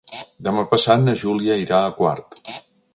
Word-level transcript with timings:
Demà 0.47 0.63
passat 0.71 1.03
na 1.05 1.15
Júlia 1.25 1.61
irà 1.67 1.85
a 1.91 1.95
Quart. 2.03 2.45